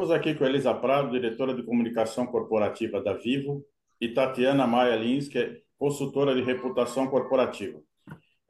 [0.00, 3.62] Estamos aqui com Elisa Prado, diretora de comunicação corporativa da Vivo,
[4.00, 7.78] e Tatiana Maia Lins, que é consultora de reputação corporativa.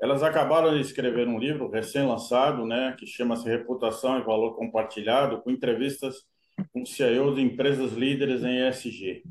[0.01, 5.51] Elas acabaram de escrever um livro recém-lançado, né, que chama-se Reputação e Valor Compartilhado, com
[5.51, 6.19] entrevistas
[6.73, 9.25] com CEOs de empresas líderes em ESG.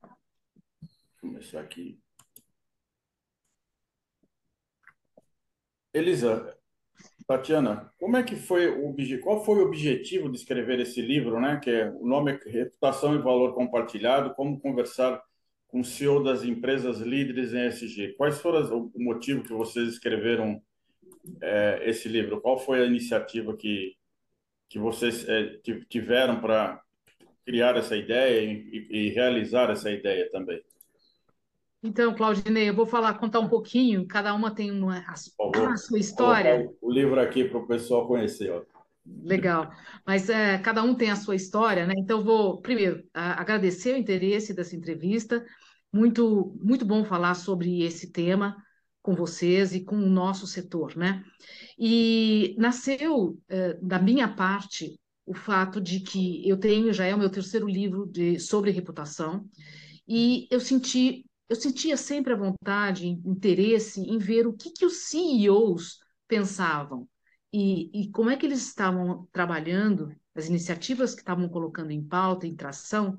[0.00, 0.10] Vou
[1.20, 2.01] começar aqui.
[5.94, 6.56] Elisa,
[7.26, 11.60] Tatiana, como é que foi o qual foi o objetivo de escrever esse livro, né?
[11.62, 15.22] Que é, o nome é Reputação e Valor Compartilhado: Como conversar
[15.68, 18.14] com o CEO das empresas líderes em SG.
[18.18, 20.62] Quais foram o motivo que vocês escreveram
[21.40, 22.40] é, esse livro?
[22.40, 23.96] Qual foi a iniciativa que
[24.68, 26.80] que vocês é, tiveram para
[27.44, 30.62] criar essa ideia e, e realizar essa ideia também?
[31.82, 35.98] Então, Claudinei, eu vou falar, contar um pouquinho, cada uma tem uma, a, a sua
[35.98, 36.70] história.
[36.80, 38.52] O livro aqui para o pessoal conhecer.
[38.52, 38.62] Ó.
[39.04, 39.68] Legal,
[40.06, 41.94] mas é, cada um tem a sua história, né?
[41.98, 45.44] Então, vou primeiro a, agradecer o interesse dessa entrevista.
[45.92, 48.56] Muito, muito bom falar sobre esse tema
[49.02, 51.24] com vocês e com o nosso setor, né?
[51.76, 57.18] E nasceu é, da minha parte o fato de que eu tenho já é o
[57.18, 59.44] meu terceiro livro de, sobre reputação
[60.06, 65.08] e eu senti eu sentia sempre a vontade, interesse em ver o que, que os
[65.08, 67.06] CEOs pensavam
[67.52, 72.46] e, e como é que eles estavam trabalhando, as iniciativas que estavam colocando em pauta,
[72.46, 73.18] em tração,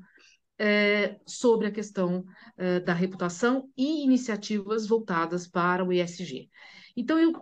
[0.58, 2.26] é, sobre a questão
[2.58, 6.50] é, da reputação e iniciativas voltadas para o ESG.
[6.98, 7.34] Então, eu,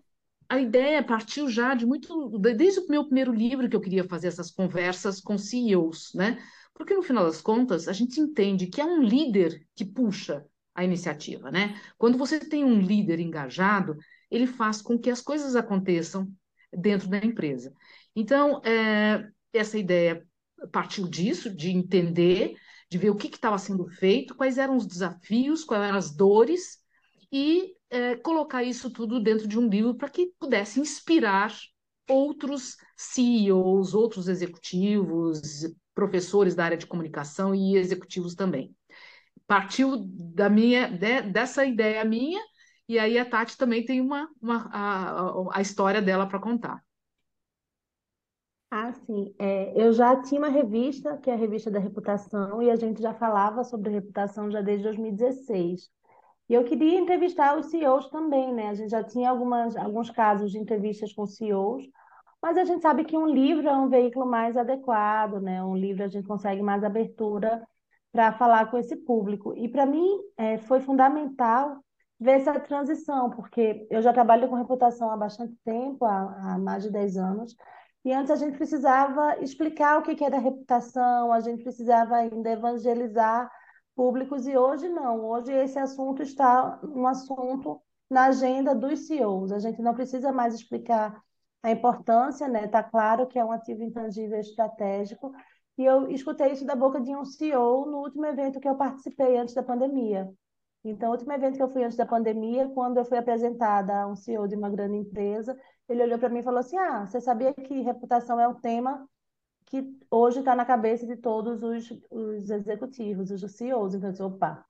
[0.50, 4.28] a ideia partiu já de muito, desde o meu primeiro livro que eu queria fazer
[4.28, 6.38] essas conversas com CEOs, né?
[6.74, 10.84] Porque no final das contas, a gente entende que é um líder que puxa a
[10.84, 11.80] iniciativa, né?
[11.98, 13.98] Quando você tem um líder engajado,
[14.30, 16.32] ele faz com que as coisas aconteçam
[16.72, 17.74] dentro da empresa.
[18.16, 20.26] Então, é, essa ideia
[20.72, 22.56] partiu disso, de entender,
[22.90, 26.80] de ver o que estava sendo feito, quais eram os desafios, quais eram as dores,
[27.32, 31.54] e é, colocar isso tudo dentro de um livro para que pudesse inspirar
[32.10, 35.42] outros CEOs, outros executivos,
[35.94, 38.74] professores da área de comunicação e executivos também
[39.48, 42.42] partiu da minha de, dessa ideia minha
[42.88, 46.84] e aí a Tati também tem uma, uma a, a história dela para contar.
[48.70, 49.34] Ah, sim.
[49.38, 53.02] É, eu já tinha uma revista, que é a Revista da Reputação, e a gente
[53.02, 55.90] já falava sobre reputação já desde 2016.
[56.50, 58.70] E eu queria entrevistar os CEOs também, né?
[58.70, 61.84] A gente já tinha algumas, alguns casos de entrevistas com CEOs,
[62.42, 65.64] mas a gente sabe que um livro é um veículo mais adequado, né?
[65.64, 67.66] Um livro a gente consegue mais abertura
[68.12, 69.54] para falar com esse público.
[69.58, 70.08] E para mim
[70.38, 71.84] é, foi fundamental
[72.20, 76.84] ver essa transição, porque eu já trabalho com reputação há bastante tempo, há, há mais
[76.84, 77.56] de 10 anos,
[78.04, 83.50] e antes a gente precisava explicar o que era reputação, a gente precisava ainda evangelizar
[83.96, 85.26] públicos, e hoje não.
[85.26, 89.52] Hoje esse assunto está um assunto na agenda dos CEOs.
[89.52, 91.22] A gente não precisa mais explicar
[91.64, 92.66] a importância, né?
[92.66, 95.32] Está claro que é um ativo intangível estratégico,
[95.78, 99.38] e eu escutei isso da boca de um CEO no último evento que eu participei
[99.38, 100.32] antes da pandemia.
[100.84, 104.08] Então, o último evento que eu fui antes da pandemia, quando eu fui apresentada a
[104.08, 107.22] um CEO de uma grande empresa, ele olhou para mim e falou assim: Ah, você
[107.22, 109.08] sabia que reputação é um tema
[109.66, 113.94] que hoje está na cabeça de todos os, os executivos, os CEOs.
[113.94, 114.66] Então, eu disse: opa,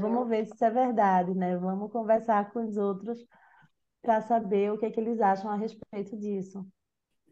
[0.00, 1.56] vamos ver se isso é verdade, né?
[1.56, 3.24] Vamos conversar com os outros
[4.02, 6.66] para saber o que, é que eles acham a respeito disso.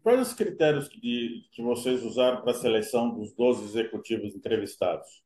[0.07, 5.25] Quais os critérios que, que vocês usaram para a seleção dos 12 executivos entrevistados?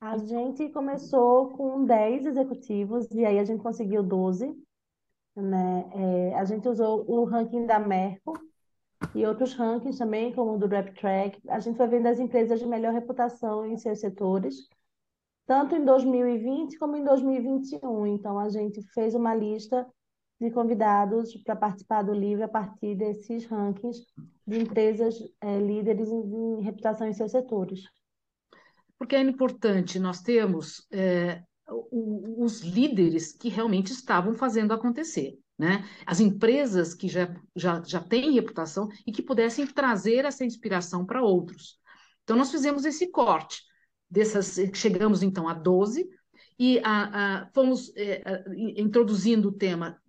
[0.00, 4.58] A gente começou com 10 executivos e aí a gente conseguiu 12.
[5.36, 5.90] Né?
[5.94, 8.32] É, a gente usou o ranking da Merco
[9.14, 11.38] e outros rankings também, como o do RepTrack.
[11.50, 14.70] A gente foi vendo as empresas de melhor reputação em seus setores,
[15.44, 18.06] tanto em 2020 como em 2021.
[18.06, 19.86] Então, a gente fez uma lista
[20.42, 24.04] de convidados para participar do livro a partir desses rankings
[24.46, 27.84] de empresas é, líderes em, em, reputação em seus setores.
[28.98, 31.42] Porque é importante nós termos é,
[31.90, 35.38] os líderes que realmente estavam fazendo acontecer.
[35.56, 35.84] Né?
[36.04, 41.22] As empresas que já, já, já têm reputação e que pudessem trazer essa inspiração para
[41.22, 41.78] outros.
[42.24, 43.62] Então, nós fizemos esse corte.
[44.10, 46.06] Dessas, chegamos então a 12,
[46.64, 48.22] e a, a, fomos é,
[48.76, 50.00] introduzindo o tema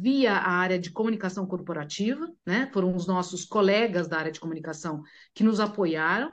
[0.00, 2.70] via a área de comunicação corporativa, né?
[2.72, 5.02] foram os nossos colegas da área de comunicação
[5.34, 6.32] que nos apoiaram,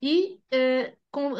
[0.00, 1.32] e é, com,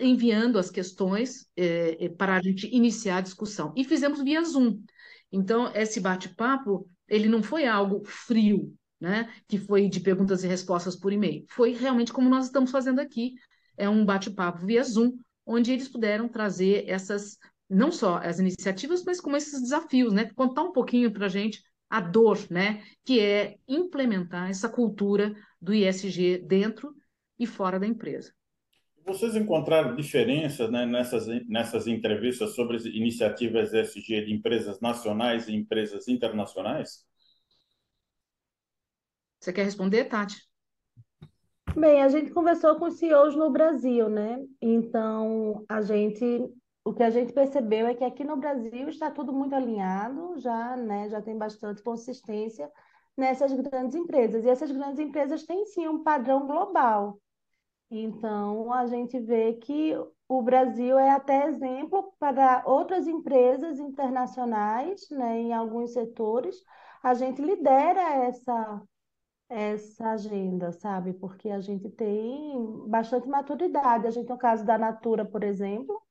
[0.00, 3.72] enviando as questões é, para a gente iniciar a discussão.
[3.76, 4.82] E fizemos via Zoom.
[5.30, 9.32] Então, esse bate-papo, ele não foi algo frio, né?
[9.46, 11.44] que foi de perguntas e respostas por e-mail.
[11.50, 13.34] Foi realmente como nós estamos fazendo aqui.
[13.76, 17.38] É um bate-papo via Zoom, onde eles puderam trazer essas,
[17.70, 20.28] não só as iniciativas, mas como esses desafios, né?
[20.34, 22.82] Contar um pouquinho para a gente a dor, né?
[23.04, 26.92] Que é implementar essa cultura do ISG dentro
[27.38, 28.32] e fora da empresa.
[29.04, 35.54] Vocês encontraram diferenças né, nessas, nessas entrevistas sobre as iniciativas ESG de empresas nacionais e
[35.54, 37.06] empresas internacionais?
[39.38, 40.36] Você quer responder, Tati?
[41.76, 44.42] Bem, a gente conversou com os CEOs no Brasil, né?
[44.62, 46.24] Então, a gente,
[46.82, 50.74] o que a gente percebeu é que aqui no Brasil está tudo muito alinhado, já,
[50.76, 51.08] né?
[51.10, 52.70] Já tem bastante consistência
[53.14, 54.42] nessas grandes empresas.
[54.44, 57.20] E essas grandes empresas têm sim um padrão global.
[57.90, 59.94] Então, a gente vê que
[60.28, 66.56] o Brasil é até exemplo para outras empresas internacionais, né, em alguns setores.
[67.02, 68.82] A gente lidera essa,
[69.48, 71.12] essa agenda, sabe?
[71.14, 74.06] Porque a gente tem bastante maturidade.
[74.06, 76.02] A gente tem o caso da Natura, por exemplo,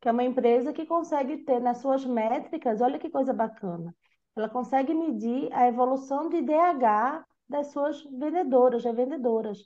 [0.00, 3.94] que é uma empresa que consegue ter nas suas métricas, olha que coisa bacana,
[4.36, 9.58] ela consegue medir a evolução de DH das suas vendedoras, revendedoras.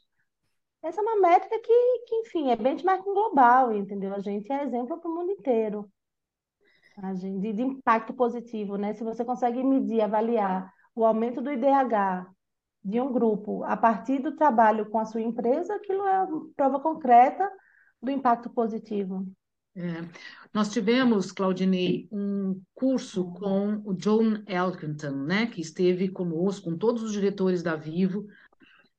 [0.83, 4.15] Essa é uma métrica que, que, enfim, é benchmarking global, entendeu?
[4.15, 5.91] A gente é exemplo para o mundo inteiro.
[7.03, 8.93] A gente, de impacto positivo, né?
[8.95, 12.29] Se você consegue medir, avaliar o aumento do IDH
[12.85, 16.27] de um grupo a partir do trabalho com a sua empresa, aquilo é
[16.57, 17.51] prova concreta
[18.03, 19.27] do impacto positivo.
[19.77, 20.05] É.
[20.53, 27.03] Nós tivemos, Claudinei, um curso com o John Elkington, né, que esteve conosco, com todos
[27.03, 28.27] os diretores da Vivo,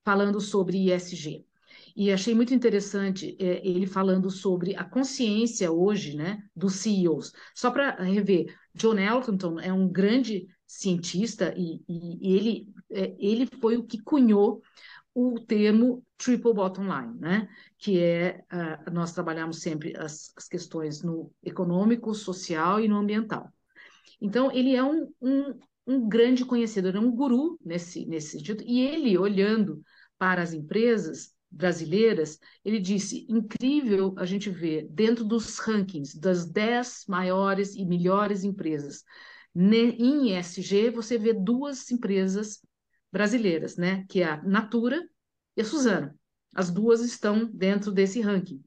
[0.05, 1.45] falando sobre ISG.
[1.95, 7.33] E achei muito interessante é, ele falando sobre a consciência hoje né, dos CEOs.
[7.53, 13.77] Só para rever, John Elkington é um grande cientista e, e, e ele, ele foi
[13.77, 14.61] o que cunhou
[15.13, 17.49] o termo triple bottom line, né?
[17.77, 23.51] que é, uh, nós trabalhamos sempre as, as, questões no econômico, social e no ambiental.
[24.21, 28.81] Então, ele é um, um, um grande conhecedor, é um guru nesse, nesse sentido, e
[28.81, 29.81] ele, olhando
[30.17, 37.05] para as empresas brasileiras, ele disse, incrível a gente ver dentro dos rankings das 10
[37.07, 39.03] maiores e melhores empresas,
[39.55, 42.61] em ESG, você vê duas empresas
[43.11, 44.05] brasileiras, né?
[44.07, 45.07] Que é a Natura
[45.55, 46.15] e a Suzana.
[46.53, 48.63] As duas estão dentro desse ranking.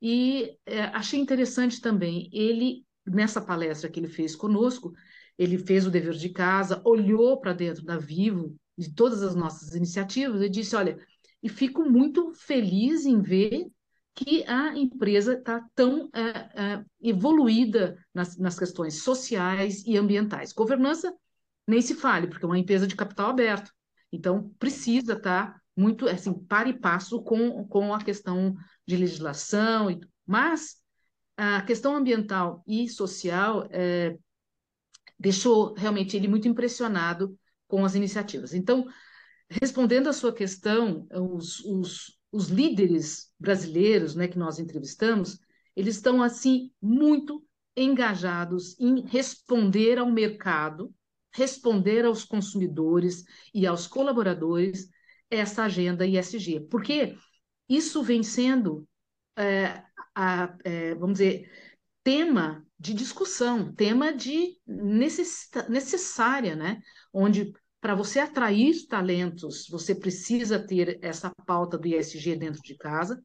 [0.00, 4.92] E é, achei interessante também, ele, nessa palestra que ele fez conosco,
[5.36, 9.74] ele fez o dever de casa, olhou para dentro da Vivo, de todas as nossas
[9.74, 10.98] iniciativas, e disse: Olha,
[11.42, 13.66] e fico muito feliz em ver
[14.14, 20.52] que a empresa está tão é, é, evoluída nas, nas questões sociais e ambientais.
[20.52, 21.14] Governança
[21.66, 23.72] nem se fale, porque é uma empresa de capital aberto.
[24.12, 28.54] Então, precisa estar tá muito assim, para e passo com, com a questão
[28.86, 29.88] de legislação.
[30.26, 30.76] Mas
[31.36, 34.16] a questão ambiental e social é,
[35.18, 38.52] deixou realmente ele muito impressionado com as iniciativas.
[38.52, 38.86] Então,
[39.48, 45.38] respondendo à sua questão, os, os, os líderes brasileiros né, que nós entrevistamos,
[45.74, 47.44] eles estão assim muito
[47.76, 50.92] engajados em responder ao mercado
[51.32, 54.88] responder aos consumidores e aos colaboradores
[55.30, 57.16] essa agenda ISG, porque
[57.68, 58.86] isso vem sendo,
[59.36, 59.82] é,
[60.14, 61.48] a, é, vamos dizer,
[62.02, 64.58] tema de discussão, tema de
[65.68, 66.80] necessária, né?
[67.12, 73.22] Onde para você atrair talentos, você precisa ter essa pauta do ISG dentro de casa.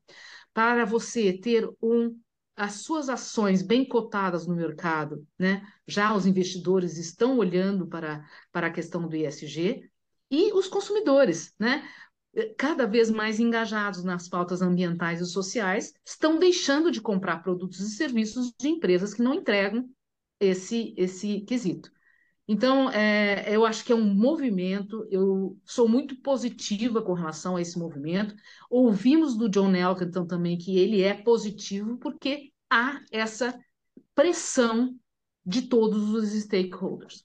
[0.53, 2.17] Para você ter um
[2.55, 5.67] as suas ações bem cotadas no mercado, né?
[5.88, 9.89] Já os investidores estão olhando para, para a questão do ISG
[10.31, 11.88] e os consumidores, né?
[12.57, 17.95] Cada vez mais engajados nas pautas ambientais e sociais, estão deixando de comprar produtos e
[17.95, 19.89] serviços de empresas que não entregam
[20.39, 21.91] esse, esse quesito.
[22.47, 27.61] Então, é, eu acho que é um movimento, eu sou muito positiva com relação a
[27.61, 28.35] esse movimento.
[28.69, 33.57] Ouvimos do John Elkington também que ele é positivo, porque há essa
[34.13, 34.95] pressão
[35.43, 37.23] de todos os stakeholders.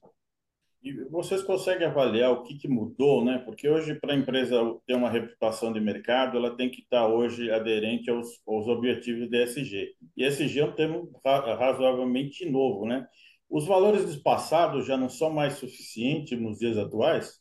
[0.83, 3.37] E vocês conseguem avaliar o que, que mudou, né?
[3.45, 7.51] Porque hoje, para a empresa ter uma reputação de mercado, ela tem que estar hoje
[7.51, 9.95] aderente aos, aos objetivos de ESG.
[10.17, 13.07] E ESG é um termo razoavelmente novo, né?
[13.51, 17.37] Os valores do passado já não são mais suficientes nos dias atuais?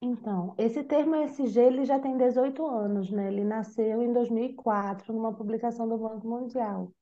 [0.00, 3.26] Então, esse termo ESG ele já tem 18 anos, né?
[3.26, 6.92] Ele nasceu em 2004, numa publicação do Banco Mundial.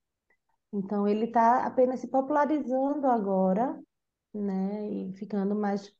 [0.72, 3.78] Então, ele está apenas se popularizando agora,
[4.32, 4.90] né?
[4.90, 5.94] E ficando mais,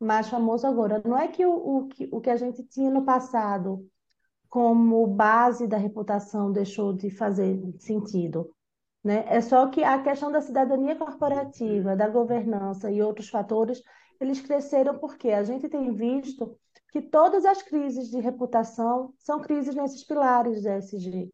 [0.00, 1.00] mais famoso agora.
[1.06, 3.88] Não é que o, o, que o que a gente tinha no passado
[4.50, 8.54] como base da reputação deixou de fazer sentido,
[9.04, 9.24] né?
[9.28, 13.82] É só que a questão da cidadania corporativa, da governança e outros fatores
[14.20, 16.56] eles cresceram porque a gente tem visto
[16.90, 21.30] que todas as crises de reputação são crises nesses pilares da ESG.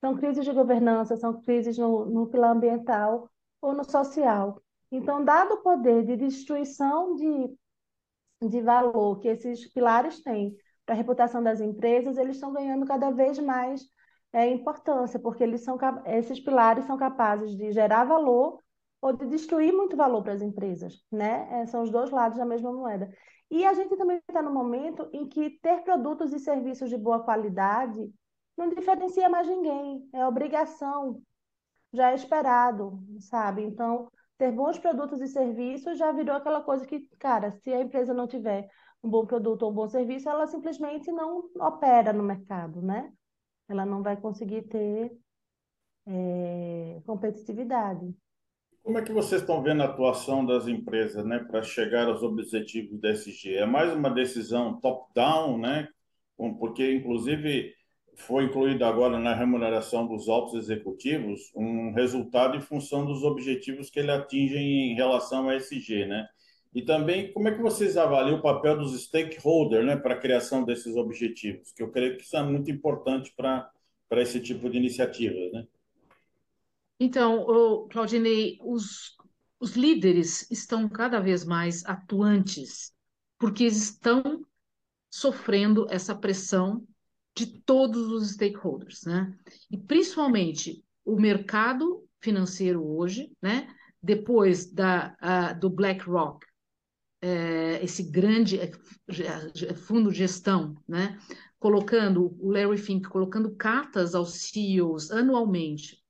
[0.00, 3.28] São crises de governança, são crises no, no pilar ambiental
[3.60, 4.62] ou no social.
[4.90, 7.56] Então, dado o poder de destruição de,
[8.48, 10.56] de valor que esses pilares têm
[10.86, 13.82] para a reputação das empresas, eles estão ganhando cada vez mais
[14.32, 18.60] é, importância, porque eles são, esses pilares são capazes de gerar valor
[19.00, 21.62] ou de destruir muito valor para as empresas, né?
[21.62, 23.10] É, são os dois lados da mesma moeda.
[23.50, 27.22] E a gente também está no momento em que ter produtos e serviços de boa
[27.24, 28.12] qualidade
[28.56, 31.22] não diferencia mais ninguém, é obrigação,
[31.92, 33.62] já é esperado, sabe?
[33.62, 38.14] Então, ter bons produtos e serviços já virou aquela coisa que, cara, se a empresa
[38.14, 38.68] não tiver
[39.02, 43.12] um bom produto ou um bom serviço, ela simplesmente não opera no mercado, né?
[43.70, 45.12] Ela não vai conseguir ter
[46.06, 48.12] é, competitividade.
[48.82, 53.00] Como é que vocês estão vendo a atuação das empresas, né, para chegar aos objetivos
[53.00, 53.54] da SG?
[53.54, 55.88] É mais uma decisão top-down, né?
[56.58, 57.72] Porque inclusive
[58.16, 64.00] foi incluído agora na remuneração dos altos executivos um resultado em função dos objetivos que
[64.00, 66.26] ele atinge em relação à SG, né?
[66.72, 70.64] E também como é que vocês avaliam o papel dos stakeholders, né, para a criação
[70.64, 71.72] desses objetivos?
[71.72, 73.72] Que eu creio que isso é muito importante para
[74.12, 75.66] esse tipo de iniciativa, né?
[76.98, 79.16] Então, Claudinei, os,
[79.58, 82.92] os líderes estão cada vez mais atuantes,
[83.38, 84.44] porque estão
[85.10, 86.86] sofrendo essa pressão
[87.34, 89.34] de todos os stakeholders, né?
[89.70, 93.66] E principalmente o mercado financeiro hoje, né?
[94.02, 96.46] Depois da, uh, do BlackRock,
[97.22, 101.18] é, esse grande é, fundo de gestão, né?
[101.58, 106.00] Colocando o Larry Fink colocando cartas aos CEOs anualmente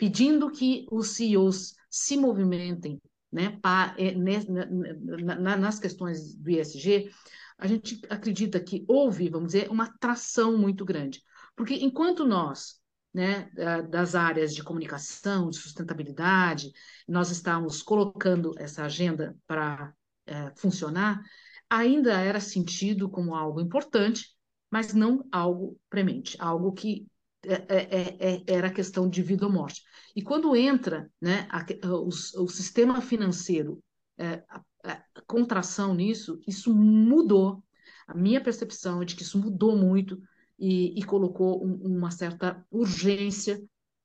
[0.00, 2.98] pedindo que os CEOs se movimentem
[3.30, 7.10] né, para, é, na, na, nas questões do ISG,
[7.58, 11.22] a gente acredita que houve, vamos dizer, uma atração muito grande.
[11.54, 12.80] Porque enquanto nós,
[13.12, 13.50] né,
[13.90, 16.72] das áreas de comunicação, de sustentabilidade,
[17.06, 19.92] nós estávamos colocando essa agenda para
[20.30, 21.20] é, funcionar,
[21.68, 24.34] ainda era sentido como algo importante,
[24.70, 27.06] mas não algo premente, algo que
[27.42, 29.82] é, é, é, era questão de vida ou morte.
[30.14, 33.82] E quando entra né, a, o, o, sistema financeiro,
[34.16, 37.62] é, a, a, contração nisso, isso mudou.
[38.06, 40.20] A minha percepção é de que isso mudou muito
[40.58, 43.60] e, e colocou um, uma certa urgência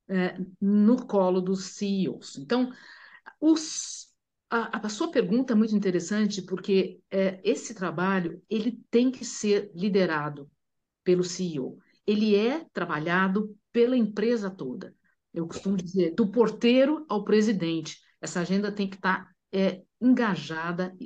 [0.08, 2.38] é, no colo dos CEOs.
[2.38, 2.72] Então,
[3.40, 4.05] os,
[4.48, 10.50] a, sua pergunta é muito interessante porque é, esse trabalho ele tem que ser liderado
[11.02, 14.94] pelo CEO ele é trabalhado pela empresa toda.
[15.34, 17.98] Eu costumo dizer, do porteiro ao presidente.
[18.20, 20.96] Essa agenda tem que estar é, engajada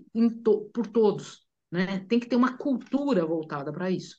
[0.45, 1.47] to, por todos.
[1.71, 2.01] Né?
[2.01, 4.17] Tem que ter uma cultura voltada para isso.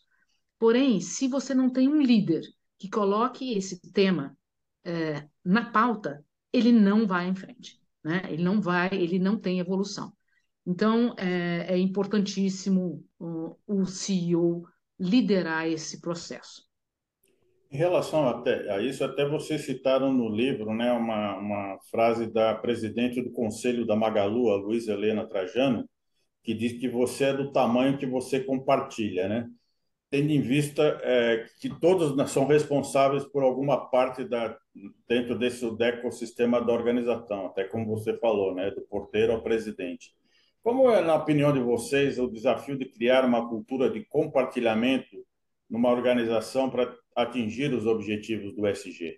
[0.57, 2.41] Porém, se você não tem um líder
[2.77, 4.35] que coloque esse tema
[4.83, 7.80] é, na pauta, ele não vai em frente.
[8.03, 8.21] Né?
[8.29, 10.11] Ele não vai, ele não tem evolução.
[10.65, 14.63] Então, é, é importantíssimo o, o CEO
[14.99, 16.63] liderar esse processo.
[17.71, 22.53] Em relação até a isso, até vocês citaram no livro né, uma, uma frase da
[22.53, 25.89] presidente do Conselho da Magalu, a Luísa Helena Trajano,
[26.43, 29.47] que diz que você é do tamanho que você compartilha, né?
[30.11, 34.55] Tendo em vista é, que todos são responsáveis por alguma parte da,
[35.07, 40.13] dentro desse ecossistema da organização, até como você falou, né, do porteiro ao presidente.
[40.61, 45.25] Como é, na opinião de vocês, o desafio de criar uma cultura de compartilhamento
[45.69, 49.17] numa organização para atingir os objetivos do SG?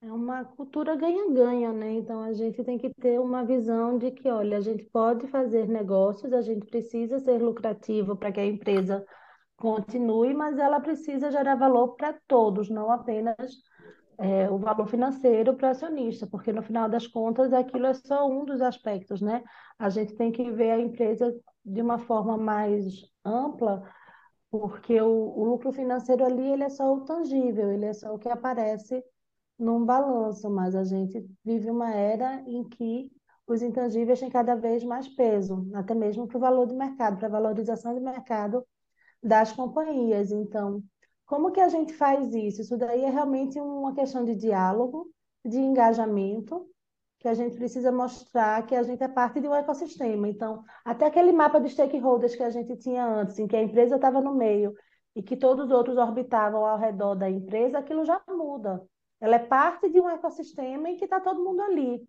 [0.00, 1.92] É uma cultura ganha-ganha, né?
[1.92, 5.66] Então a gente tem que ter uma visão de que, olha, a gente pode fazer
[5.68, 9.04] negócios, a gente precisa ser lucrativo para que a empresa
[9.56, 13.36] continue, mas ela precisa gerar valor para todos, não apenas
[14.18, 18.28] é, o valor financeiro para o acionista, porque no final das contas aquilo é só
[18.28, 19.42] um dos aspectos, né?
[19.78, 22.84] A gente tem que ver a empresa de uma forma mais
[23.24, 23.82] ampla
[24.50, 28.18] porque o, o lucro financeiro ali ele é só o tangível, ele é só o
[28.18, 29.02] que aparece
[29.58, 33.10] num balanço, mas a gente vive uma era em que
[33.46, 37.26] os intangíveis têm cada vez mais peso, até mesmo para o valor do mercado, para
[37.26, 38.64] a valorização do mercado
[39.22, 40.30] das companhias.
[40.30, 40.82] Então,
[41.26, 42.60] como que a gente faz isso?
[42.60, 45.10] Isso daí é realmente uma questão de diálogo,
[45.44, 46.68] de engajamento,
[47.18, 50.28] que a gente precisa mostrar que a gente é parte de um ecossistema.
[50.28, 53.96] Então, até aquele mapa de stakeholders que a gente tinha antes, em que a empresa
[53.96, 54.74] estava no meio
[55.16, 58.80] e que todos os outros orbitavam ao redor da empresa, aquilo já muda.
[59.20, 62.08] Ela é parte de um ecossistema em que está todo mundo ali.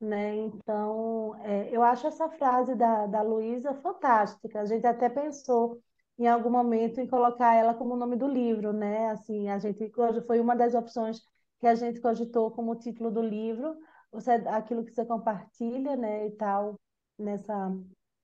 [0.00, 0.36] Né?
[0.36, 4.60] Então, é, eu acho essa frase da, da Luísa fantástica.
[4.60, 5.80] A gente até pensou
[6.18, 9.08] em algum momento em colocar ela como nome do livro, né?
[9.10, 9.90] Assim, a gente
[10.26, 11.20] foi uma das opções
[11.60, 13.76] que a gente cogitou como título do livro,
[14.12, 16.78] você aquilo que você compartilha, né, e tal,
[17.18, 17.72] nessa,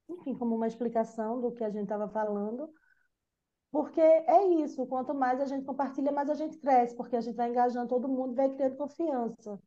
[0.08, 2.68] enfim, como uma explicação do que a gente estava falando.
[3.74, 7.34] Porque é isso, quanto mais a gente compartilha, mais a gente cresce, porque a gente
[7.34, 9.58] vai engajando todo mundo, vai criando confiança.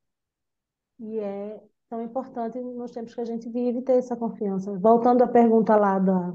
[0.98, 4.72] E é tão importante nos tempos que a gente vive ter essa confiança.
[4.80, 6.34] Voltando à pergunta lá da,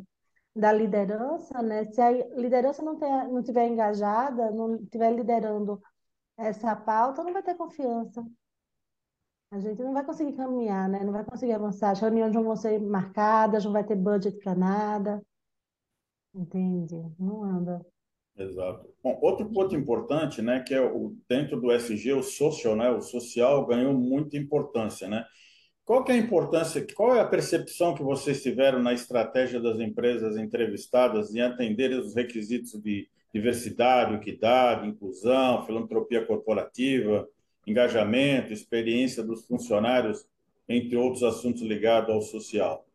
[0.55, 1.85] da liderança, né?
[1.87, 5.81] Se a liderança não, ter, não estiver engajada, não estiver liderando
[6.37, 8.23] essa pauta, não vai ter confiança.
[9.51, 11.03] A gente não vai conseguir caminhar, né?
[11.05, 11.93] Não vai conseguir avançar.
[11.93, 15.23] As reuniões não vão ser marcadas, não vai ter budget para nada.
[16.35, 16.97] Entende?
[17.19, 17.85] Não anda.
[18.37, 18.89] Exato.
[19.03, 23.03] Bom, outro ponto importante, né, que é o dentro do SG, o social, né, o
[23.03, 25.25] social ganhou muita importância, né?
[25.85, 29.79] Qual que é a importância, qual é a percepção que vocês tiveram na estratégia das
[29.81, 37.29] empresas entrevistadas em atender os requisitos de diversidade, equidade, inclusão, filantropia corporativa,
[37.67, 40.25] engajamento, experiência dos funcionários,
[40.69, 42.87] entre outros assuntos ligados ao social?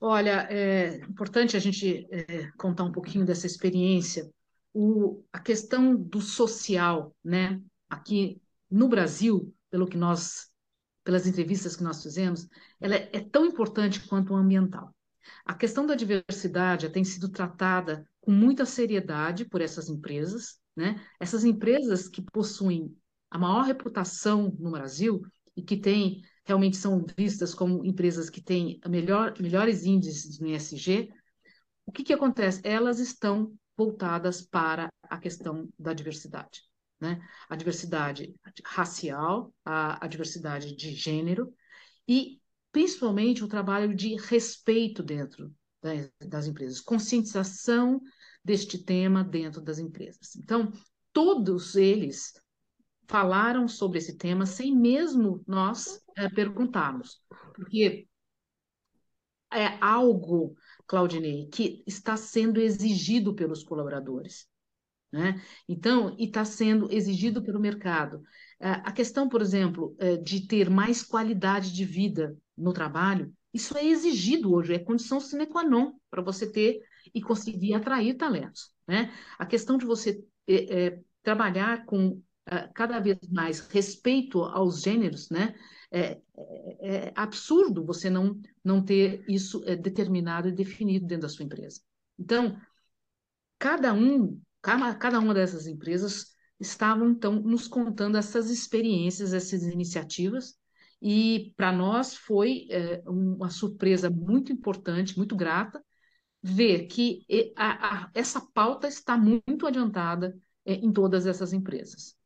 [0.00, 4.30] Olha, é importante a gente é, contar um pouquinho dessa experiência.
[4.72, 7.60] O, a questão do social, né?
[7.88, 8.40] Aqui
[8.70, 10.48] no Brasil, pelo que nós
[11.08, 12.46] pelas entrevistas que nós fizemos,
[12.78, 14.94] ela é, é tão importante quanto o ambiental.
[15.42, 21.02] A questão da diversidade tem sido tratada com muita seriedade por essas empresas, né?
[21.18, 22.94] Essas empresas que possuem
[23.30, 25.22] a maior reputação no Brasil
[25.56, 31.10] e que têm realmente são vistas como empresas que têm melhor, melhores índices no ESG,
[31.86, 32.60] o que, que acontece?
[32.64, 36.68] Elas estão voltadas para a questão da diversidade
[37.00, 37.20] né?
[37.48, 41.52] A diversidade racial, a, a diversidade de gênero
[42.06, 42.40] e
[42.72, 48.00] principalmente o trabalho de respeito dentro das, das empresas, conscientização
[48.44, 50.34] deste tema dentro das empresas.
[50.36, 50.72] Então,
[51.12, 52.32] todos eles
[53.06, 57.22] falaram sobre esse tema sem mesmo nós é, perguntarmos,
[57.54, 58.08] porque
[59.52, 64.46] é algo, Claudinei, que está sendo exigido pelos colaboradores.
[65.10, 65.40] Né?
[65.66, 68.22] Então, e está sendo exigido pelo mercado.
[68.60, 73.86] A questão, por exemplo, é, de ter mais qualidade de vida no trabalho, isso é
[73.86, 76.80] exigido hoje, é condição sine qua non para você ter
[77.14, 78.70] e conseguir atrair talentos.
[78.86, 79.10] Né?
[79.38, 82.20] A questão de você é, é, trabalhar com
[82.74, 85.54] cada vez mais respeito aos gêneros, né?
[85.90, 91.28] É, é, é absurdo você não, não ter isso é, determinado e definido dentro da
[91.28, 91.80] sua empresa.
[92.18, 92.60] Então,
[93.58, 100.58] cada um Cada, cada uma dessas empresas estavam, então, nos contando essas experiências, essas iniciativas,
[101.00, 105.80] e para nós foi é, uma surpresa muito importante, muito grata,
[106.42, 107.24] ver que
[107.56, 112.17] a, a, essa pauta está muito adiantada é, em todas essas empresas.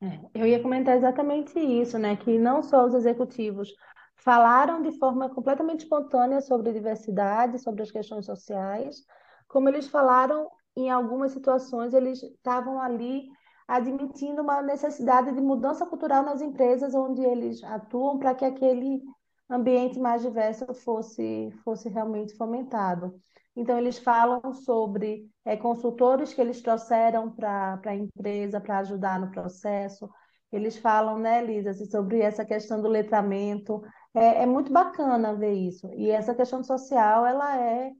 [0.00, 2.16] É, eu ia comentar exatamente isso, né?
[2.16, 3.72] Que não só os executivos
[4.16, 9.04] falaram de forma completamente espontânea sobre diversidade, sobre as questões sociais,
[9.48, 13.28] como eles falaram em algumas situações, eles estavam ali
[13.66, 19.02] admitindo uma necessidade de mudança cultural nas empresas onde eles atuam para que aquele
[19.48, 23.18] ambiente mais diverso fosse, fosse realmente fomentado.
[23.56, 29.30] Então, eles falam sobre é, consultores que eles trouxeram para a empresa para ajudar no
[29.30, 30.08] processo.
[30.52, 33.82] Eles falam, né, Lisa, assim, sobre essa questão do letramento.
[34.14, 35.90] É, é muito bacana ver isso.
[35.94, 37.90] E essa questão social, ela é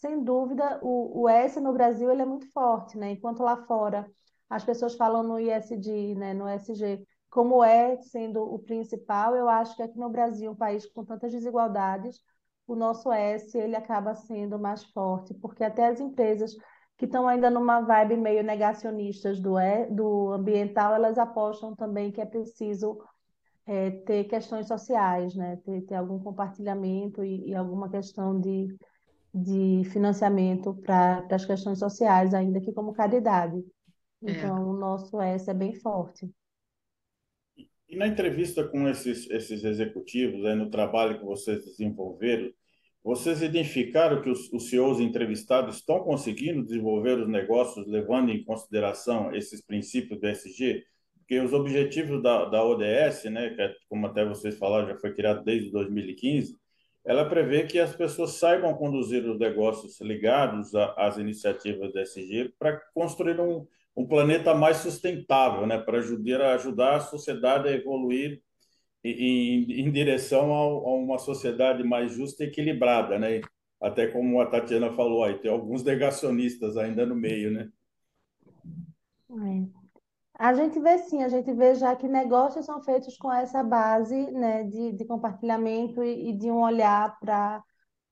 [0.00, 3.12] sem dúvida, o, o S no Brasil ele é muito forte, né?
[3.12, 4.06] Enquanto lá fora
[4.48, 9.74] as pessoas falam no ISD, né, no SG, como é sendo o principal, eu acho
[9.74, 12.20] que aqui no Brasil, um país com tantas desigualdades,
[12.66, 16.54] o nosso S ele acaba sendo mais forte, porque até as empresas
[16.96, 22.20] que estão ainda numa vibe meio negacionistas do, e, do ambiental, elas apostam também que
[22.20, 22.98] é preciso
[23.66, 25.56] é, ter questões sociais, né?
[25.64, 28.74] ter, ter algum compartilhamento e, e alguma questão de
[29.36, 33.58] de financiamento para as questões sociais, ainda que como caridade.
[34.24, 34.30] É.
[34.30, 34.60] Então, é.
[34.60, 36.30] o nosso S é bem forte.
[37.96, 42.52] Na entrevista com esses, esses executivos, no trabalho que vocês desenvolveram,
[43.02, 49.34] vocês identificaram que os, os CEOs entrevistados estão conseguindo desenvolver os negócios levando em consideração
[49.34, 50.84] esses princípios do SG?
[51.16, 55.14] Porque os objetivos da, da ODS, né, que é, como até vocês falaram, já foi
[55.14, 56.54] criado desde 2015,
[57.02, 62.78] ela prevê que as pessoas saibam conduzir os negócios ligados às iniciativas do SG para
[62.92, 68.42] construir um, um planeta mais sustentável, né, para ajudar, ajudar a sociedade a evoluir
[69.02, 73.40] em, em direção a, a, uma sociedade mais justa e equilibrada, né?
[73.80, 77.68] Até como a Tatiana falou aí, tem alguns negacionistas ainda no meio, né?
[79.30, 79.86] É.
[80.38, 84.30] A gente vê sim, a gente vê já que negócios são feitos com essa base,
[84.32, 87.62] né, de, de compartilhamento e, e de um olhar para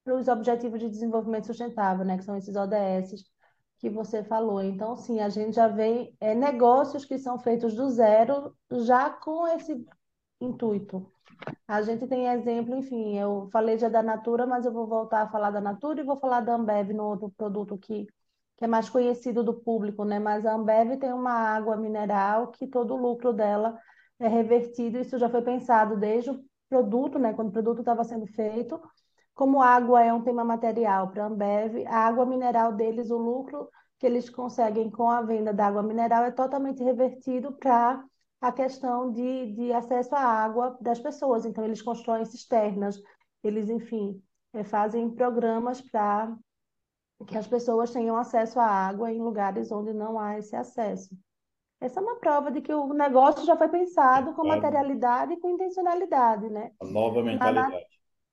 [0.06, 3.33] os Objetivos de Desenvolvimento Sustentável, né, que são esses ODS
[3.78, 4.62] que você falou.
[4.62, 9.46] Então, sim, a gente já vê é, negócios que são feitos do zero, já com
[9.48, 9.84] esse
[10.40, 11.10] intuito.
[11.66, 15.28] A gente tem exemplo, enfim, eu falei já da Natura, mas eu vou voltar a
[15.28, 18.06] falar da Natura e vou falar da Ambev no outro produto que,
[18.56, 20.18] que é mais conhecido do público, né?
[20.18, 23.78] Mas a Ambev tem uma água mineral que todo o lucro dela
[24.18, 27.32] é revertido, isso já foi pensado desde o produto, né?
[27.34, 28.80] Quando o produto estava sendo feito,
[29.34, 33.68] como água é um tema material para a Ambev, a água mineral deles, o lucro
[33.98, 38.04] que eles conseguem com a venda da água mineral é totalmente revertido para
[38.40, 41.44] a questão de, de acesso à água das pessoas.
[41.44, 43.00] Então, eles constroem cisternas,
[43.42, 46.36] eles, enfim, é, fazem programas para
[47.26, 51.16] que as pessoas tenham acesso à água em lugares onde não há esse acesso.
[51.80, 55.50] Essa é uma prova de que o negócio já foi pensado com materialidade e com
[55.50, 56.70] intencionalidade, né?
[56.80, 57.86] A nova mentalidade.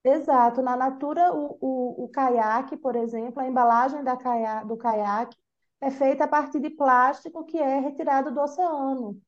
[0.03, 0.61] Exato.
[0.61, 5.37] Na Natura, o, o, o caiaque, por exemplo, a embalagem da caia, do caiaque
[5.79, 9.21] é feita a partir de plástico que é retirado do oceano.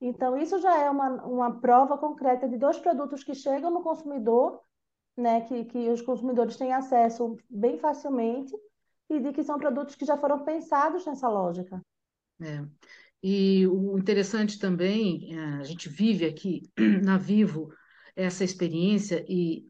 [0.00, 4.60] Então, isso já é uma, uma prova concreta de dois produtos que chegam no consumidor,
[5.16, 8.52] né, que, que os consumidores têm acesso bem facilmente,
[9.08, 11.80] e de que são produtos que já foram pensados nessa lógica.
[12.40, 12.64] É.
[13.22, 16.62] E o interessante também, é, a gente vive aqui
[17.04, 17.72] na Vivo
[18.14, 19.66] essa experiência e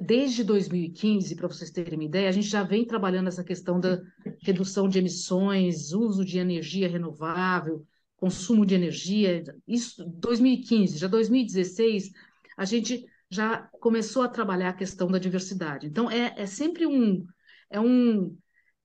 [0.00, 4.00] desde 2015, para vocês terem uma ideia, a gente já vem trabalhando essa questão da
[4.42, 12.10] redução de emissões, uso de energia renovável, consumo de energia, isso 2015, já 2016,
[12.56, 15.86] a gente já começou a trabalhar a questão da diversidade.
[15.86, 17.24] Então, é, é sempre um,
[17.70, 18.36] é um...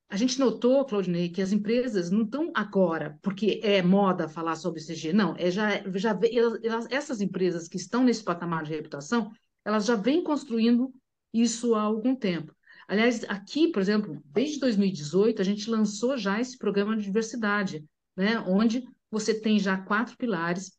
[0.10, 4.82] A gente notou, Claudinei, que as empresas não estão agora, porque é moda falar sobre
[4.82, 6.20] CG, não, é já, já
[6.64, 9.32] elas, essas empresas que estão nesse patamar de reputação,
[9.64, 10.92] elas já vêm construindo
[11.32, 12.56] isso há algum tempo.
[12.88, 17.86] Aliás, aqui, por exemplo, desde 2018, a gente lançou já esse programa de diversidade,
[18.18, 20.72] né, onde você tem já quatro pilares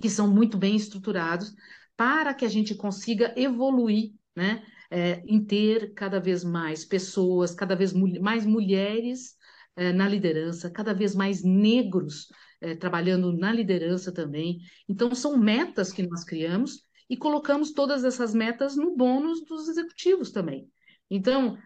[0.00, 1.54] que são muito bem estruturados
[1.96, 4.64] para que a gente consiga evoluir, né?
[4.90, 9.36] É, em ter cada vez mais pessoas, cada vez mais mulheres
[9.76, 12.28] é, na liderança, cada vez mais negros
[12.60, 14.60] é, trabalhando na liderança também.
[14.88, 20.30] Então, são metas que nós criamos e colocamos todas essas metas no bônus dos executivos
[20.30, 20.70] também.
[21.10, 21.58] Então,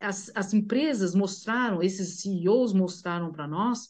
[0.00, 3.88] as, as empresas mostraram, esses CEOs mostraram para nós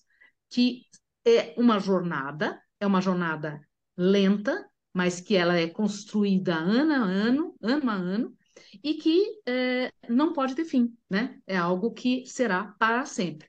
[0.51, 0.83] que
[1.27, 3.61] é uma jornada, é uma jornada
[3.96, 8.37] lenta, mas que ela é construída ano a ano, ano a ano,
[8.83, 11.38] e que é, não pode ter fim, né?
[11.46, 13.48] É algo que será para sempre,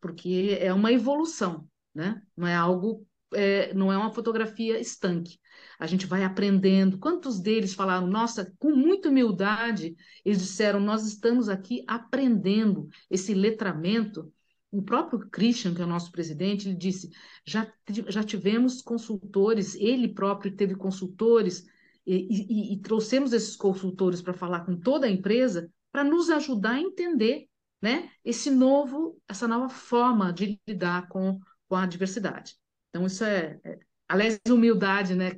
[0.00, 2.22] porque é uma evolução, né?
[2.36, 5.38] Não é algo, é, não é uma fotografia estanque.
[5.78, 6.98] A gente vai aprendendo.
[6.98, 14.32] Quantos deles falaram, nossa, com muita humildade, eles disseram, nós estamos aqui aprendendo esse letramento
[14.70, 17.10] o próprio Christian, que é o nosso presidente, ele disse:
[17.44, 17.70] já,
[18.08, 21.64] já tivemos consultores, ele próprio teve consultores,
[22.06, 26.72] e, e, e trouxemos esses consultores para falar com toda a empresa para nos ajudar
[26.72, 27.46] a entender
[27.82, 32.56] né, esse novo, essa nova forma de lidar com, com a diversidade.
[32.88, 33.78] Então, isso é, é
[34.08, 35.32] aliás, humildade, né,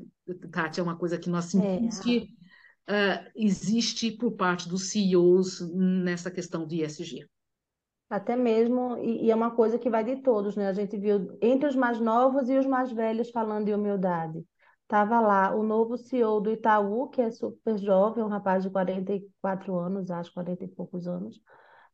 [0.50, 2.02] Tati, é uma coisa que nós sentimos é.
[2.02, 2.18] que
[2.88, 7.26] uh, existe por parte dos CEOs nessa questão de ESG.
[8.12, 10.68] Até mesmo, e, e é uma coisa que vai de todos, né?
[10.68, 14.44] A gente viu entre os mais novos e os mais velhos falando de humildade.
[14.82, 19.78] Estava lá o novo CEO do Itaú, que é super jovem, um rapaz de 44
[19.78, 21.40] anos, acho 40 e poucos anos.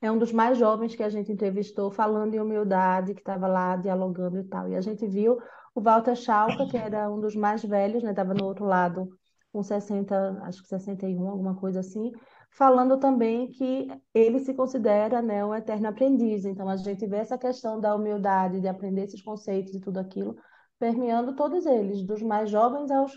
[0.02, 3.76] É um dos mais jovens que a gente entrevistou, falando de humildade, que estava lá
[3.76, 4.68] dialogando e tal.
[4.68, 5.38] E a gente viu
[5.72, 8.10] o Walter Schalke, que era um dos mais velhos, né?
[8.10, 9.08] Estava no outro lado,
[9.52, 12.10] com 60, acho que 61, alguma coisa assim
[12.50, 16.44] falando também que ele se considera né, um eterno aprendiz.
[16.44, 20.36] Então, a gente vê essa questão da humildade, de aprender esses conceitos e tudo aquilo,
[20.78, 23.12] permeando todos eles, dos mais jovens aos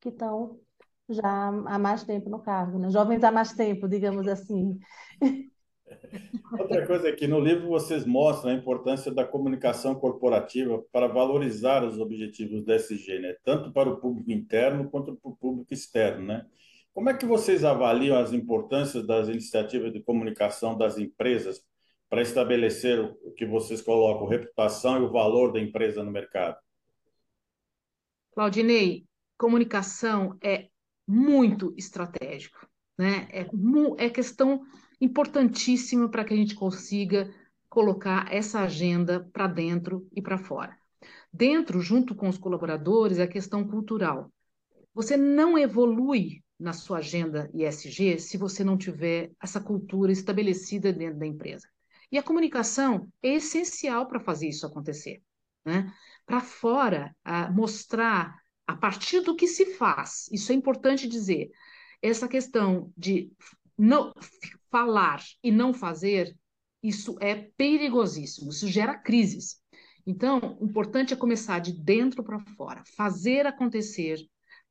[0.00, 0.58] que estão
[1.08, 2.90] já há mais tempo no cargo, né?
[2.90, 4.78] Jovens há mais tempo, digamos assim.
[6.58, 11.84] Outra coisa é que no livro vocês mostram a importância da comunicação corporativa para valorizar
[11.84, 13.34] os objetivos da SG, né?
[13.44, 16.26] tanto para o público interno quanto para o público externo.
[16.26, 16.46] Né?
[16.92, 21.62] Como é que vocês avaliam as importâncias das iniciativas de comunicação das empresas
[22.08, 26.56] para estabelecer o que vocês colocam, reputação e o valor da empresa no mercado?
[28.32, 30.68] Claudinei, comunicação é
[31.06, 33.28] muito estratégico, né?
[33.30, 33.46] É,
[33.98, 34.62] é questão
[35.00, 37.32] importantíssima para que a gente consiga
[37.68, 40.76] colocar essa agenda para dentro e para fora.
[41.32, 44.32] Dentro, junto com os colaboradores, é a questão cultural.
[44.94, 51.18] Você não evolui na sua agenda ISG se você não tiver essa cultura estabelecida dentro
[51.18, 51.68] da empresa.
[52.10, 55.22] E a comunicação é essencial para fazer isso acontecer.
[55.64, 55.92] Né?
[56.26, 57.14] Para fora,
[57.52, 58.34] mostrar
[58.66, 61.50] a partir do que se faz, isso é importante dizer,
[62.02, 63.30] essa questão de
[63.76, 64.12] não
[64.70, 66.36] falar e não fazer,
[66.82, 69.60] isso é perigosíssimo, isso gera crises.
[70.06, 74.18] Então, o importante é começar de dentro para fora, fazer acontecer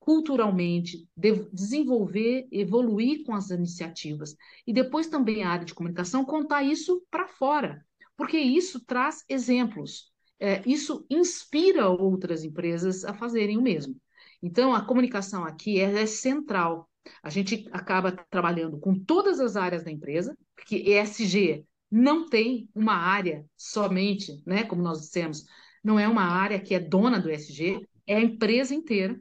[0.07, 6.63] culturalmente, de desenvolver, evoluir com as iniciativas e depois também a área de comunicação contar
[6.63, 13.61] isso para fora, porque isso traz exemplos, é, isso inspira outras empresas a fazerem o
[13.61, 13.97] mesmo.
[14.41, 16.89] Então, a comunicação aqui é, é central.
[17.21, 22.95] A gente acaba trabalhando com todas as áreas da empresa, porque ESG não tem uma
[22.95, 25.43] área somente, né, como nós dissemos,
[25.83, 29.19] não é uma área que é dona do ESG, é a empresa inteira.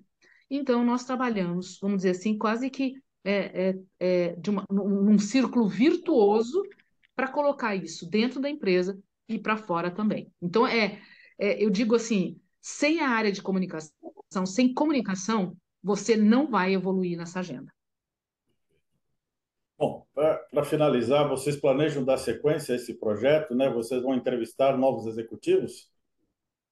[0.51, 5.69] Então, nós trabalhamos, vamos dizer assim, quase que é, é, é de uma, num círculo
[5.69, 6.63] virtuoso
[7.15, 10.31] para colocar isso dentro da empresa e para fora também.
[10.41, 11.01] Então, é,
[11.39, 13.93] é, eu digo assim, sem a área de comunicação,
[14.45, 17.73] sem comunicação, você não vai evoluir nessa agenda.
[19.79, 23.69] Bom, para finalizar, vocês planejam dar sequência a esse projeto, né?
[23.69, 25.91] Vocês vão entrevistar novos executivos?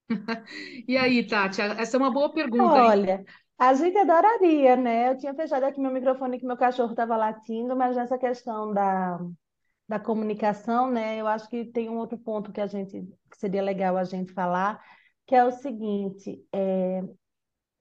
[0.88, 2.64] e aí, Tati, essa é uma boa pergunta.
[2.64, 3.24] Olha, hein?
[3.58, 5.10] A gente adoraria, né?
[5.10, 9.18] Eu tinha fechado aqui meu microfone que meu cachorro estava latindo, mas nessa questão da,
[9.88, 11.16] da comunicação, né?
[11.20, 14.32] Eu acho que tem um outro ponto que a gente que seria legal a gente
[14.32, 14.82] falar,
[15.26, 17.02] que é o seguinte: é,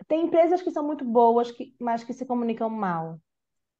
[0.07, 3.19] tem empresas que são muito boas, que, mas que se comunicam mal.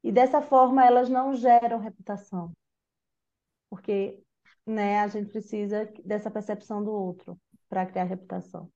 [0.04, 2.52] E dessa forma elas não geram reputação.
[3.70, 4.22] Porque
[4.66, 8.72] né, a gente precisa dessa percepção do outro para criar reputação.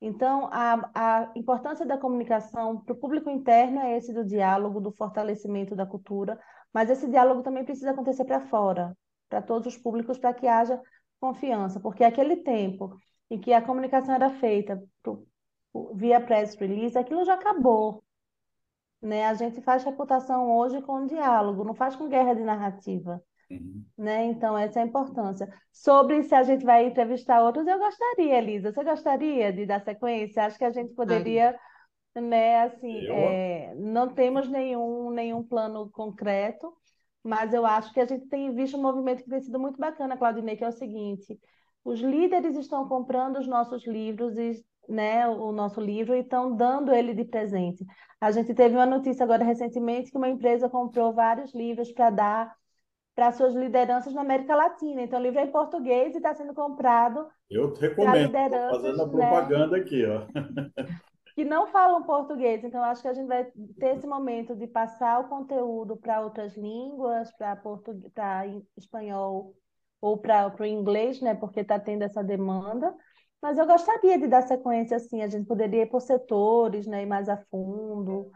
[0.00, 4.92] Então, a, a importância da comunicação para o público interno é esse do diálogo, do
[4.92, 6.38] fortalecimento da cultura,
[6.72, 8.96] mas esse diálogo também precisa acontecer para fora,
[9.28, 10.80] para todos os públicos, para que haja
[11.20, 12.96] confiança, porque aquele tempo
[13.28, 15.26] em que a comunicação era feita pro,
[15.94, 18.02] via press release, aquilo já acabou.
[19.02, 19.26] Né?
[19.26, 23.22] A gente faz reputação hoje com diálogo, não faz com guerra de narrativa.
[23.50, 23.84] Uhum.
[23.96, 24.24] Né?
[24.26, 25.48] Então, essa é a importância.
[25.72, 28.72] Sobre se a gente vai entrevistar outros, eu gostaria, Elisa.
[28.72, 30.44] Você gostaria de dar sequência?
[30.44, 31.58] Acho que a gente poderia,
[32.14, 36.72] né, assim, é, não temos nenhum, nenhum plano concreto,
[37.22, 40.16] mas eu acho que a gente tem visto um movimento que tem sido muito bacana,
[40.16, 41.38] Claudinei, que é o seguinte:
[41.84, 46.92] os líderes estão comprando os nossos livros e né, o nosso livro e estão dando
[46.92, 47.84] ele de presente.
[48.20, 52.56] A gente teve uma notícia agora recentemente que uma empresa comprou vários livros para dar
[53.18, 55.02] para suas lideranças na América Latina.
[55.02, 57.26] Então, o livro é em português e está sendo comprado.
[57.50, 60.24] Eu recomendo, fazendo a né, propaganda né, aqui, ó.
[61.34, 62.62] que não falam português.
[62.62, 63.44] Então, acho que a gente vai
[63.80, 69.52] ter esse momento de passar o conteúdo para outras línguas, para português, para espanhol
[70.00, 71.34] ou para o inglês, né?
[71.34, 72.94] Porque está tendo essa demanda.
[73.42, 77.06] Mas eu gostaria de dar sequência assim, a gente poderia ir por setores, né, ir
[77.06, 78.30] mais a fundo.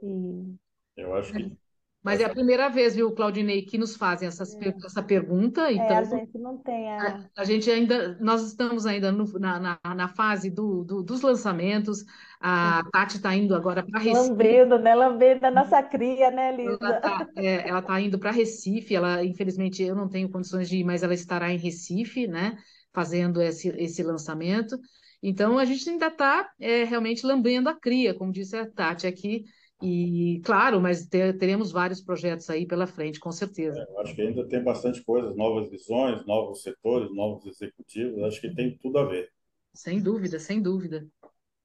[0.00, 0.54] E...
[0.96, 1.58] Eu acho que.
[2.02, 4.74] Mas é a primeira vez, viu, Claudinei, que nos fazem essas, é.
[4.84, 5.70] essa pergunta.
[5.70, 6.98] Então, é, a gente não tem a...
[7.36, 7.42] a...
[7.42, 12.04] a gente ainda, nós estamos ainda no, na, na, na, fase do, do, dos lançamentos.
[12.40, 14.30] A Tati está indo agora para Recife.
[14.30, 14.94] Lambendo, né?
[14.94, 16.78] Lambendo a nossa cria, né, Lisa?
[16.80, 18.94] Ela está é, tá indo para Recife.
[18.94, 22.56] Ela, infelizmente, eu não tenho condições de ir, mas ela estará em Recife, né?
[22.92, 24.78] fazendo esse, esse lançamento.
[25.22, 29.44] Então, a gente ainda está é, realmente lambendo a cria, como disse a Tati aqui,
[29.82, 33.80] e claro, mas ter, teremos vários projetos aí pela frente, com certeza.
[33.80, 38.54] É, acho que ainda tem bastante coisas, novas visões, novos setores, novos executivos, acho que
[38.54, 39.30] tem tudo a ver.
[39.72, 41.06] Sem dúvida, sem dúvida.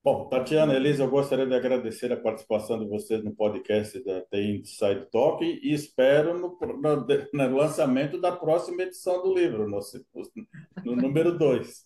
[0.05, 4.61] Bom, Tatiana, Elisa, eu gostaria de agradecer a participação de vocês no podcast da TI
[4.61, 9.67] Inside Talk e espero no, no, no, lançamento da próxima edição do livro.
[9.67, 9.79] No,
[10.85, 11.83] no número dois.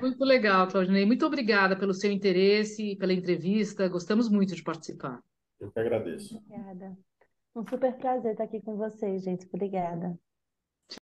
[0.00, 1.04] Muito legal, Claudinei.
[1.04, 3.88] Muito obrigada pelo seu interesse, pela entrevista.
[3.88, 5.20] Gostamos muito de participar.
[5.60, 6.36] Eu que agradeço.
[6.36, 6.98] Obrigada.
[7.54, 9.46] Um super prazer estar aqui com vocês, gente.
[9.46, 10.18] Obrigada.